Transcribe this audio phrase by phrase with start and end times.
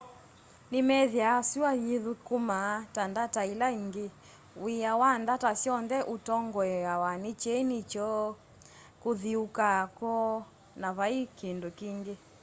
[0.71, 4.05] ni meethie sua yithũkũmaa ta ndata ila ingi
[4.63, 8.27] wia wa ndata syonthe utongoeawa ni kyeni kyoo
[9.01, 9.67] kuthiuuka
[9.97, 10.35] kwoo
[10.81, 12.15] na vai kindu kingi